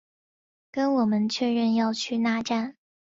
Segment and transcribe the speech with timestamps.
[0.71, 2.75] 跟我们确认要去那站